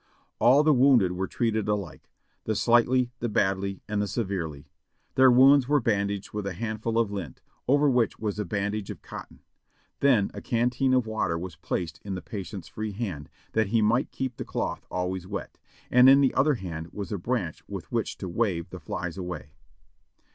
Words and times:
All 0.39 0.63
the 0.63 0.73
wounded 0.73 1.11
were 1.11 1.27
treated 1.27 1.67
alike— 1.67 2.09
the 2.45 2.55
slightly, 2.55 3.11
the 3.19 3.29
badly, 3.29 3.83
and 3.87 4.01
the 4.01 4.07
severely. 4.07 4.67
Their 5.13 5.29
wounds 5.29 5.67
were 5.67 5.79
bandaged 5.79 6.33
with 6.33 6.47
a 6.47 6.53
handful 6.53 6.97
of 6.97 7.11
lint, 7.11 7.39
over 7.67 7.87
which 7.87 8.17
was 8.17 8.39
a 8.39 8.43
bandage 8.45 8.89
of 8.89 9.03
cotton; 9.03 9.41
then 9.99 10.31
a 10.33 10.41
canteen 10.41 10.95
of 10.95 11.05
water 11.05 11.37
was 11.37 11.55
placed 11.55 12.01
in 12.03 12.15
the 12.15 12.21
patient's 12.23 12.67
free 12.67 12.93
hand, 12.93 13.29
that 13.51 13.67
he 13.67 13.83
might 13.83 14.09
keep 14.09 14.37
the 14.37 14.43
cloth 14.43 14.87
always 14.89 15.27
wet. 15.27 15.59
In 15.91 16.07
the 16.19 16.33
other 16.33 16.55
hand 16.55 16.87
was 16.91 17.11
a 17.11 17.19
branch 17.19 17.61
with 17.67 17.91
which 17.91 18.17
to 18.17 18.27
wave 18.27 18.71
the 18.71 18.79
flies 18.79 19.19
away. 19.19 19.53